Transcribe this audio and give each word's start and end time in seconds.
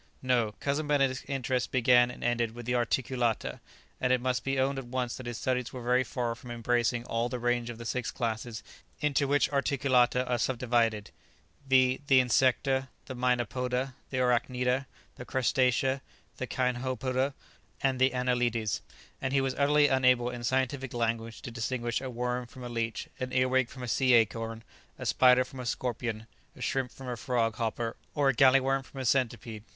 No; 0.23 0.53
Cousin 0.59 0.87
Benedict's 0.87 1.23
interest 1.27 1.69
began 1.71 2.09
and 2.09 2.23
ended 2.23 2.55
with 2.55 2.65
the 2.65 2.73
articulata; 2.73 3.59
and 3.99 4.11
it 4.11 4.19
must 4.19 4.43
be 4.43 4.59
owned 4.59 4.79
at 4.79 4.87
once 4.87 5.15
that 5.15 5.27
his 5.27 5.37
studies 5.37 5.71
were 5.71 5.83
very 5.83 6.03
far 6.03 6.33
from 6.33 6.49
embracing 6.49 7.05
all 7.05 7.29
the 7.29 7.37
range 7.37 7.69
of 7.69 7.77
the 7.77 7.85
six 7.85 8.09
classes 8.09 8.63
into 8.99 9.27
which 9.27 9.47
"articulata" 9.51 10.27
are 10.27 10.39
subdivided; 10.39 11.11
viz, 11.67 11.99
the 12.07 12.19
insecta, 12.19 12.87
the 13.05 13.13
mynapoda, 13.15 13.93
the 14.09 14.17
arachnida, 14.17 14.87
the 15.17 15.23
crustacea, 15.23 16.01
the 16.37 16.47
cinhopoda, 16.47 17.35
and 17.83 17.99
the 17.99 18.09
anelides; 18.11 18.81
and 19.21 19.33
he 19.33 19.39
was 19.39 19.53
utterly 19.53 19.87
unable 19.87 20.31
in 20.31 20.43
scientific 20.43 20.95
language 20.95 21.43
to 21.43 21.51
distinguish 21.51 22.01
a 22.01 22.09
worm 22.09 22.47
from 22.47 22.63
a 22.63 22.69
leech, 22.69 23.07
an 23.19 23.31
earwig 23.31 23.69
from 23.69 23.83
a 23.83 23.87
sea 23.87 24.15
acorn, 24.15 24.63
a 24.97 25.05
spider 25.05 25.45
from 25.45 25.59
a 25.59 25.65
scorpion, 25.67 26.25
a 26.55 26.61
shrimp 26.63 26.89
from 26.91 27.07
a 27.07 27.15
frog 27.15 27.57
hopper, 27.57 27.95
or 28.15 28.29
a 28.29 28.33
galley 28.33 28.59
worm 28.59 28.81
from 28.81 28.99
a 28.99 29.05
centipede. 29.05 29.63